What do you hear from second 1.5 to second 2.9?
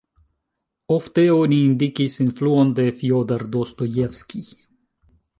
indikis influon de